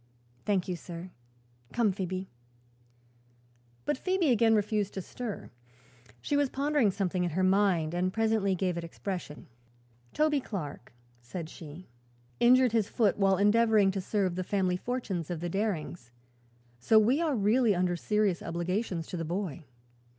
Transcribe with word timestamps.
"Thank 0.45 0.67
you, 0.67 0.75
sir. 0.75 1.11
Come, 1.73 1.91
Phoebe." 1.91 2.27
But 3.85 3.99
Phoebe 3.99 4.31
again 4.31 4.55
refused 4.55 4.95
to 4.95 5.01
stir. 5.03 5.51
She 6.23 6.35
was 6.35 6.49
pondering 6.49 6.89
something 6.89 7.23
in 7.23 7.29
her 7.29 7.43
mind 7.43 7.93
and 7.93 8.11
presently 8.11 8.55
gave 8.55 8.79
it 8.79 8.83
expression. 8.83 9.45
"Toby 10.11 10.39
Clark," 10.41 10.91
said 11.21 11.49
she, 11.51 11.87
"injured 12.39 12.71
his 12.71 12.89
foot 12.89 13.19
while 13.19 13.37
endeavoring 13.37 13.91
to 13.91 14.01
serve 14.01 14.33
the 14.33 14.43
family 14.43 14.75
fortunes 14.75 15.29
of 15.29 15.39
the 15.39 15.49
Darings, 15.49 16.09
so 16.79 16.97
we 16.97 17.21
are 17.21 17.35
really 17.35 17.75
under 17.75 17.95
serious 17.95 18.41
obligations 18.41 19.05
to 19.05 19.17
the 19.17 19.23
boy. 19.23 19.65